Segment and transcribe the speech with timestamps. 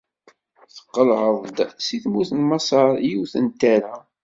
[0.75, 3.95] Tqelɛeḍ-d si tmurt n Maṣer yiwet n tara.